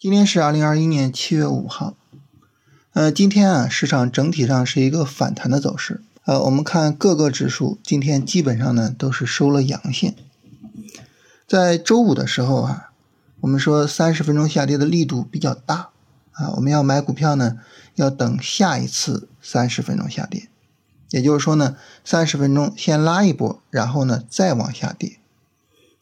[0.00, 1.94] 今天是二零二一年七月五号，
[2.94, 6.00] 呃，今天啊，市场整体上是一个反弹的走势。
[6.24, 10.16] 呃，我们看各个指数，今天基本上呢都是收了阳线。
[11.46, 12.92] 在周五的时候啊，
[13.40, 15.90] 我们说三十分钟下跌的力度比较大
[16.32, 17.58] 啊，我们要买股票呢，
[17.96, 20.48] 要等下一次三十分钟下跌，
[21.10, 21.76] 也就是说呢，
[22.06, 25.18] 三十分钟先拉一波，然后呢再往下跌。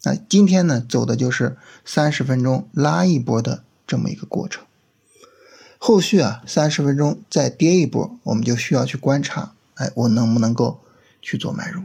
[0.05, 3.65] 那今天呢走的就是三十分钟拉一波的。
[3.88, 4.65] 这么一个过程，
[5.78, 10.83] 后续啊，三十分钟再跌一波，我们就需要去观察，哎，我能不能够
[11.23, 11.84] 去做买入？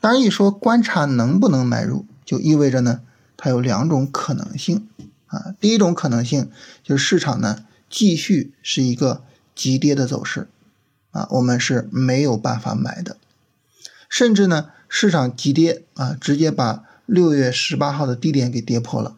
[0.00, 3.00] 当然，一说观察能不能买入，就意味着呢，
[3.36, 4.88] 它有两种可能性
[5.26, 5.56] 啊。
[5.60, 6.48] 第一种可能性
[6.84, 9.24] 就是市场呢继续是一个
[9.56, 10.48] 急跌的走势
[11.10, 13.16] 啊，我们是没有办法买的，
[14.08, 19.16] 甚至呢市场急跌啊，直接把六月十八号的低点给跌破了。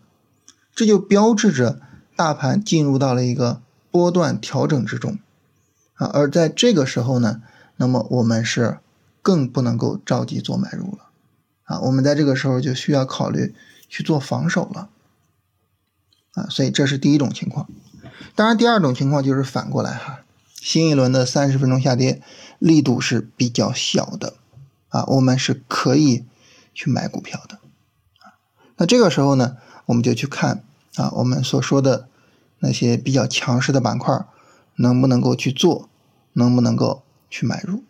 [0.75, 1.81] 这就标志着
[2.17, 5.19] 大盘进入到了一个波段调整之中，
[5.95, 7.43] 啊，而在这个时候呢，
[7.77, 8.79] 那么我们是
[9.21, 11.11] 更不能够着急做买入了，
[11.65, 13.55] 啊，我们在这个时候就需要考虑
[13.89, 14.89] 去做防守了，
[16.33, 17.69] 啊，所以这是第一种情况。
[18.35, 20.21] 当然，第二种情况就是反过来哈，
[20.55, 22.23] 新一轮的三十分钟下跌
[22.59, 24.35] 力度是比较小的，
[24.89, 26.25] 啊，我们是可以
[26.73, 27.57] 去买股票的，
[28.21, 28.41] 啊，
[28.79, 29.59] 那这个时候呢？
[29.87, 30.63] 我们就去看
[30.97, 32.07] 啊，我们所说的
[32.61, 34.25] 那些比较强势的板块，
[34.77, 35.89] 能不能够去做，
[36.35, 37.83] 能不能够去买入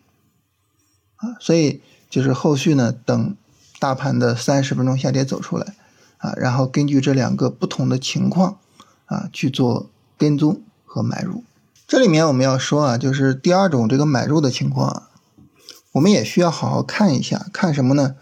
[1.17, 1.37] 啊？
[1.39, 3.35] 所以就是后续呢，等
[3.79, 5.75] 大盘的三十分钟下跌走出来
[6.17, 8.57] 啊，然后根据这两个不同的情况
[9.05, 11.43] 啊去做跟踪和买入。
[11.87, 15.03] 这里面我们要说啊，就是第二种这个买入的情况，
[15.91, 18.15] 我们也需要好好看一下，看什么呢？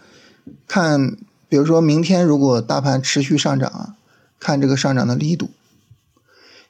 [0.66, 1.16] 看。
[1.52, 3.94] 比如说明天如果大盘持续上涨啊，
[4.40, 5.50] 看这个上涨的力度，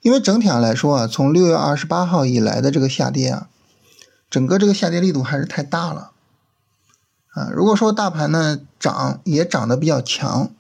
[0.01, 3.49] 因为整体上来说啊，从六月二十八号以来的这个下跌啊，
[4.29, 6.11] 整个这个下跌力度还是太大了
[7.29, 7.49] 啊。
[7.55, 10.51] 如果说大盘呢涨也涨得比较强，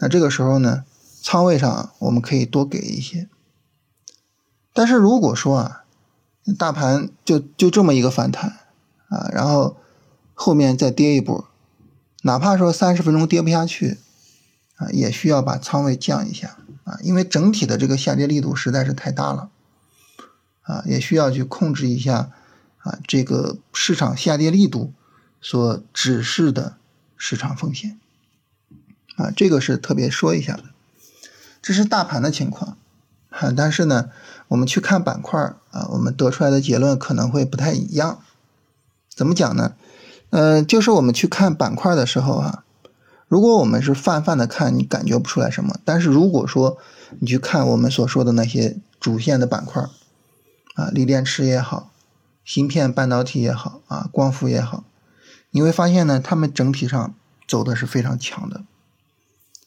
[0.00, 0.82] 那这个时候呢，
[1.22, 3.28] 仓位上我们可以多给一些。
[4.72, 5.84] 但是如果说啊，
[6.58, 8.58] 大盘就就这么一个反弹
[9.08, 9.76] 啊，然后
[10.34, 11.46] 后面再跌一波。
[12.26, 13.98] 哪怕说三十分钟跌不下去，
[14.74, 19.48] 啊，也需要把仓位降一下啊，因为整体的这个下跌力度实在是太大了，
[20.62, 22.32] 啊，也需要去控制一下
[22.78, 24.92] 啊这个市场下跌力度
[25.40, 26.76] 所指示的
[27.16, 27.96] 市场风险，
[29.14, 30.64] 啊，这个是特别说一下的，
[31.62, 32.76] 这是大盘的情况，
[33.30, 34.10] 啊，但是呢，
[34.48, 38.20] 我们去看板块啊，我们得出来的结论可能会不太一样，
[39.14, 39.76] 怎么讲呢？
[40.30, 42.64] 嗯，就是我们去看板块的时候啊，
[43.28, 45.78] 如果我们是泛泛的看，你感觉不出来什么。
[45.84, 46.78] 但是如果说
[47.20, 49.82] 你去看我们所说的那些主线的板块，
[50.74, 51.92] 啊，锂电池也好，
[52.44, 54.84] 芯片半导体也好，啊，光伏也好，
[55.52, 57.14] 你会发现呢，它们整体上
[57.46, 58.62] 走的是非常强的，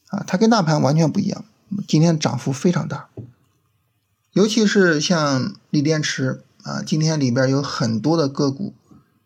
[0.09, 1.46] 啊，它跟大盘完全不一样，
[1.88, 3.08] 今天涨幅非常大，
[4.34, 8.74] 尤其是像锂电池啊，今天里边有很多的个股。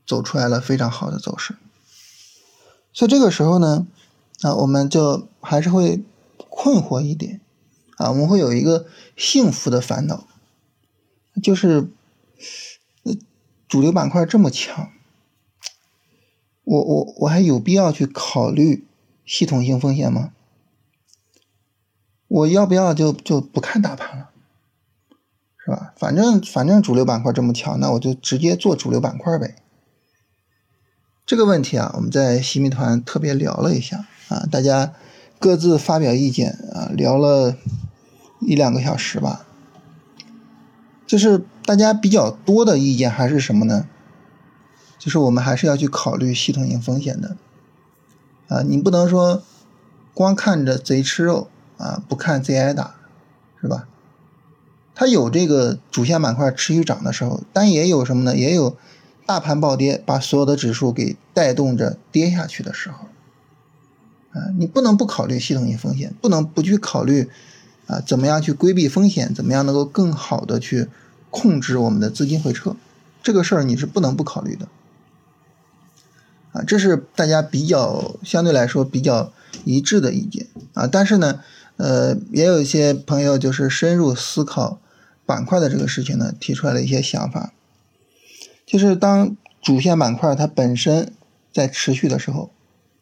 [0.06, 1.56] 走出来了非常好的走势，
[2.92, 3.88] 所以这个时候呢，
[4.42, 6.04] 啊，我们就还是会
[6.38, 7.40] 困惑一点，
[7.98, 10.28] 啊，我们会有一个幸福的烦恼，
[11.42, 11.88] 就是，
[13.68, 14.92] 主流板块这么强，
[16.64, 18.86] 我我我还有必要去考虑
[19.26, 20.34] 系统性风险吗？
[22.28, 24.30] 我要不要就就不看大盘了，
[25.64, 25.94] 是吧？
[25.98, 29.56] 反正反正主流板块这么强，那我就直接做主流板块呗。
[31.26, 34.94] 这个问题啊，我们在洗米团特别聊了一下啊，大家
[35.40, 37.56] 各自发表意见啊，聊了
[38.42, 39.46] 一两个小时吧。
[41.08, 43.88] 就是大家比较多的意见还是什么呢？
[45.00, 47.38] 就是我们还是要去考虑系统性风险的
[48.50, 49.44] 啊，你不能说
[50.14, 51.48] 光看着贼吃肉
[51.78, 52.96] 啊，不看贼挨打，
[53.62, 53.88] 是吧？
[54.94, 58.36] 它有这个主线板块持续涨的时候，但也有什么呢？
[58.36, 58.76] 也有。
[59.26, 63.08] 大盘暴跌，把所有的指数给带动着跌下去的时候，
[64.32, 67.30] 啊，你不能不考虑系统性风险，不能不去考虑，
[67.88, 70.88] 啊，怎么样去规避风险，怎么样能够更好的去
[71.32, 72.76] 控制我们的资金回撤，
[73.22, 74.68] 这个事儿你是不能不考虑的，
[76.52, 79.32] 啊，这是大家比较相对来说比较
[79.64, 81.40] 一致的意见，啊，但是呢，
[81.78, 84.80] 呃，也有一些朋友就是深入思考
[85.26, 87.54] 板块的这个事情呢，提出来了一些想法。
[88.74, 91.14] 就是当主线板块它本身
[91.54, 92.50] 在持续的时候，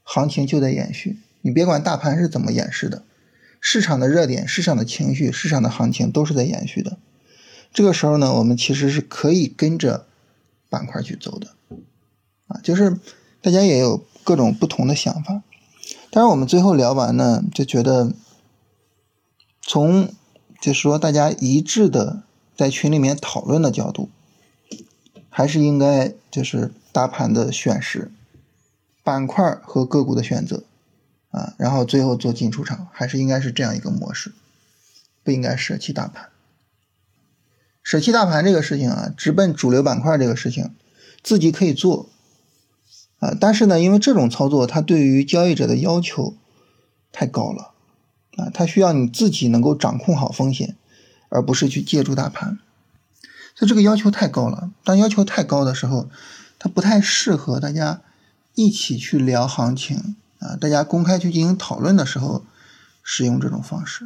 [0.03, 1.17] 行情就在延续。
[1.39, 3.03] 你别管大盘是怎么演示的，
[3.61, 6.97] 市场的热点、市场的情绪、市场的行情都是在延续的。
[7.71, 10.07] 这个时候呢，我们其实是可以跟着
[10.69, 11.47] 板块去走的，
[12.47, 12.99] 啊，就是
[13.41, 15.41] 大家也有各种不同的想法。
[16.09, 18.11] 但是我们最后聊完呢，就觉得
[19.61, 20.09] 从
[20.59, 22.23] 就是说大家一致的
[22.57, 24.09] 在群里面讨论的角度，
[25.31, 28.11] 还是应该就是大盘的选时、
[29.03, 30.63] 板块和个股的选择。
[31.31, 34.33] 啊，然后最后做进出场，还是应该是这样一个模式，
[35.23, 36.27] 不应该舍弃大盘。
[37.81, 40.71] 舍弃大盘这个事情啊，直奔主流板块这个事情，
[41.23, 42.09] 自己可以做
[43.19, 46.35] 啊，但是呢，因为这种操作它对于交易者的要求
[47.13, 47.71] 太高了
[48.35, 50.75] 啊，它需要你自己能够掌控好风险，
[51.29, 52.59] 而不是去借助大盘，
[53.55, 54.71] 所以这个要求太高了。
[54.83, 56.09] 当要求太高的时候，
[56.57, 58.01] 它不太适合大家
[58.55, 60.15] 一起去聊行情。
[60.39, 62.43] 啊，大家公开去进行讨论的时候，
[63.03, 64.05] 使用这种方式，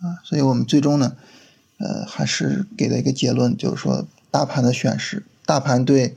[0.00, 1.16] 啊，所以我们最终呢，
[1.76, 6.16] 呃，还是给了一个结论，就是说，大盘的选时，大盘对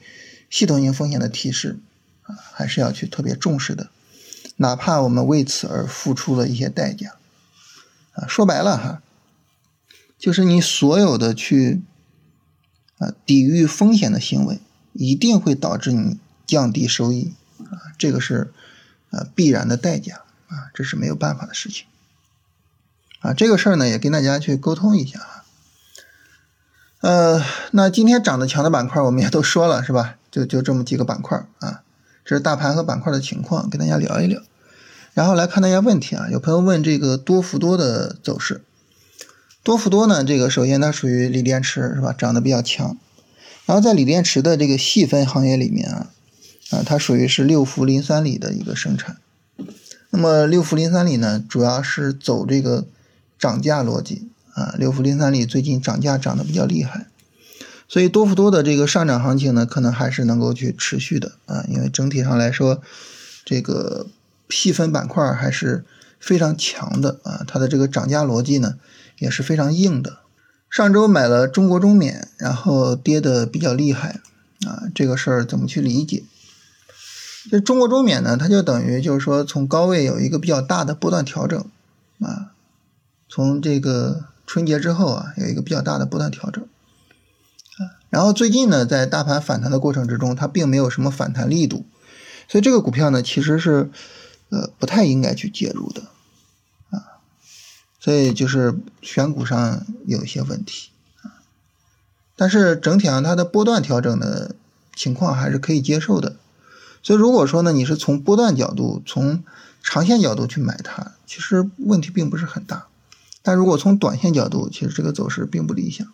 [0.50, 1.78] 系统性风险的提示，
[2.24, 3.90] 啊，还是要去特别重视的，
[4.56, 7.18] 哪怕我们为此而付出了一些代价，
[8.14, 9.02] 啊，说白了哈，
[10.18, 11.82] 就是你所有的去，
[12.98, 14.60] 啊，抵御风险的行为，
[14.94, 18.54] 一定会导致你降低收益，啊，这个是。
[19.10, 21.86] 啊，必然的代价啊，这是没有办法的事情
[23.22, 23.34] 啊。
[23.34, 25.46] 这个事儿呢，也跟大家去沟通一下啊。
[27.00, 27.42] 呃，
[27.72, 30.18] 那今天涨得强的板块，我们也都说了是吧？
[30.30, 31.84] 就就这么几个板块啊，
[32.26, 34.42] 这是大盘和板块的情况，跟大家聊一聊。
[35.14, 38.66] 然后来看大家问题啊，有朋友问这个多氟多的走势。
[39.68, 42.16] 多氟多呢，这个首先它属于锂电池是吧？
[42.18, 42.98] 涨得比较强。
[43.66, 46.10] 然后在锂电池的这个细分行业里面啊。
[46.70, 49.18] 啊，它属于是六氟磷酸锂的一个生产。
[50.12, 52.88] 那么六氟磷酸锂呢，主要是走这个
[53.38, 54.74] 涨价逻辑啊。
[54.78, 57.08] 六氟磷酸锂最近涨价涨得比较厉害，
[57.90, 61.66] 所以多氟多的这个上涨行情呢，可能还是能够去持续的啊。
[61.68, 62.82] 因为整体上来说，
[63.44, 64.08] 这个
[64.50, 65.84] 细分板块还是
[66.20, 67.44] 非常强的啊。
[67.48, 68.76] 它的这个涨价逻辑呢，
[69.20, 70.20] 也是非常硬的。
[70.70, 74.22] 上周买了中国中免，然后跌的比较厉害
[74.66, 74.84] 啊。
[74.94, 76.24] 这个事儿怎么去理解？
[77.50, 81.58] 就中国中免呢，它就等于就是说从高位有一个比较大的波段调整，
[82.20, 82.52] 啊，
[83.30, 91.86] 从这个春节之后啊，有一个比较大的波段调整，啊，然后最近呢，在大盘反弹的过程之中，它并没有什么反弹力度，
[92.50, 93.90] 所以这个股票呢，其实是
[94.50, 96.04] 呃不太应该去介入的，
[96.90, 97.20] 啊，
[98.00, 100.90] 所以就是选股上有一些问题，
[101.22, 101.44] 啊，
[102.36, 104.56] 但是整体上它的波段调整的
[104.96, 106.38] 情况还是可以接受的。
[107.04, 109.44] 所以如果说呢，你是从波段角度、从
[109.82, 112.88] 长线角度去买它，其实问题并不是很大。
[113.42, 116.06] 但如果从短线角度，其实这个走势并不理想。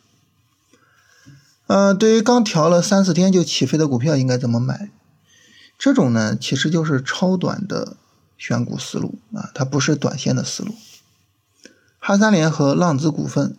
[1.65, 4.91] 呃，对于刚调了三四天就起飞的股票，应该怎么买？
[5.79, 7.97] 这种呢，其实就是超短的
[8.43, 10.75] 选股思路啊，它不是短线的思路。
[11.97, 13.55] 哈三联和浪子股份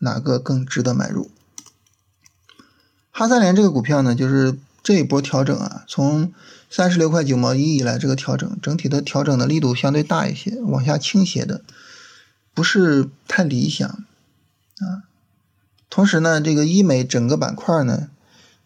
[0.00, 1.30] 哪个更值得买入？
[3.12, 6.32] 哈三联这个股票呢，就是这一波调整啊，从
[6.68, 11.62] 三十六块九毛一以来，这个调整整体的调整的力度相对大一些，往下倾斜的
[12.52, 15.06] 不是太理想啊。
[15.88, 18.08] 同时呢，这个医美整个板块呢，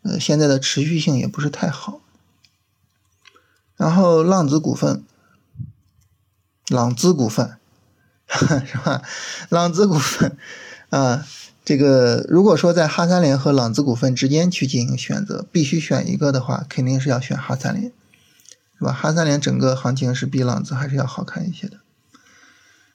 [0.01, 2.01] 呃，现在的持续性也不是太好。
[3.77, 5.05] 然后浪子股份，
[6.69, 7.57] 朗姿股份
[8.29, 9.03] 是吧？
[9.49, 10.37] 朗姿股份
[10.91, 11.27] 啊，
[11.65, 17.93] 这个如果说在哈三联和朗姿股份之间去进行选择，必须选一个的话，肯定是要选哈三联。
[18.79, 18.93] 是吧？
[18.93, 21.79] 哈三联整个行情是比朗姿还是要好看一些的。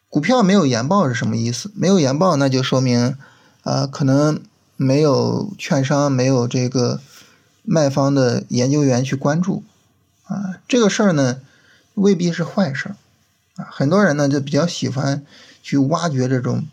[0.07, 1.71] 股票没有研报是什么意思？
[1.75, 3.17] 没有研报，那就说明，
[3.63, 4.41] 啊，可能
[4.77, 7.01] 没有券商、没有这个
[7.63, 9.63] 卖方的研究员去关注，
[10.23, 11.41] 啊，这个事儿呢
[11.95, 12.95] 未必是坏事儿，
[13.55, 15.25] 啊，很多人呢就比较喜欢
[15.61, 16.65] 去挖掘这种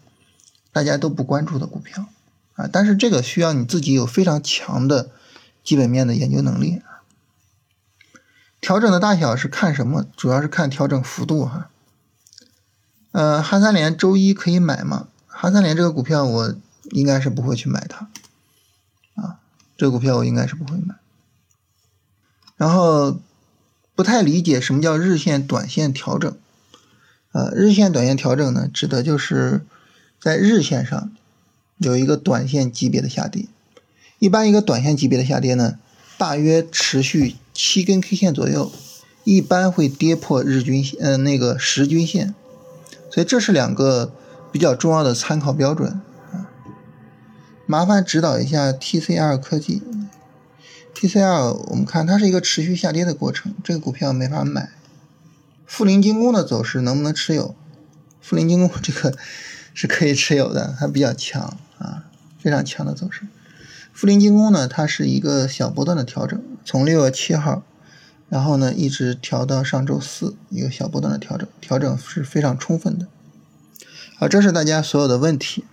[0.72, 2.06] 大家都不关注的股票，
[2.54, 5.10] 啊，但是这个需要你自己有非常强的
[5.62, 6.80] 基本面的研究能力。
[8.60, 10.06] 调整的大小是看什么？
[10.16, 11.70] 主要是看调整幅度哈。
[13.12, 15.08] 呃，哈三联周一可以买吗？
[15.26, 16.54] 哈三联这个股票我
[16.90, 18.08] 应该是不会去买它，
[19.14, 19.40] 啊，
[19.76, 20.94] 这个股票我应该是不会买。
[22.56, 23.18] 然后
[23.94, 26.36] 不太理解什么叫日线、短线调整。
[27.32, 29.64] 呃，日线、短线调整呢，指的就是
[30.20, 31.12] 在日线上
[31.78, 33.46] 有一个短线级别的下跌。
[34.18, 35.78] 一般一个短线级别的下跌呢，
[36.16, 37.36] 大约持续。
[37.52, 38.72] 七根 K 线左右，
[39.22, 42.34] 一般会跌破日均线，呃，那个十均线，
[43.10, 44.14] 所以这是两个
[44.50, 46.00] 比较重要的参考标准
[46.32, 46.48] 啊。
[47.66, 49.82] 麻烦指导一下 TCL 科技
[50.94, 54.70] ，TCL 我们看它是一个持续下跌的过程，这个股票没法买。
[55.70, 57.54] 富临精工的走势能不能持有？
[58.20, 59.16] 富临精工这个
[59.72, 62.06] 是可以持有的，它比较强啊，
[62.40, 63.22] 非常强的走势。
[63.92, 67.62] 富临精工呢，它是一个小波段的调整，从六月七号，
[68.28, 73.06] 然后呢一直调到上周四，一个小波段的调整，调整是非常充分的。
[74.18, 75.64] 好，这是大家所有的问题。